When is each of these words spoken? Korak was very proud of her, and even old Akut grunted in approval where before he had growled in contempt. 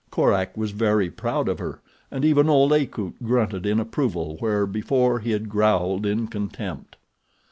Korak 0.09 0.57
was 0.57 0.71
very 0.71 1.11
proud 1.11 1.47
of 1.47 1.59
her, 1.59 1.79
and 2.09 2.25
even 2.25 2.49
old 2.49 2.73
Akut 2.73 3.13
grunted 3.21 3.67
in 3.67 3.79
approval 3.79 4.35
where 4.39 4.65
before 4.65 5.19
he 5.19 5.29
had 5.29 5.47
growled 5.47 6.07
in 6.07 6.25
contempt. 6.25 6.95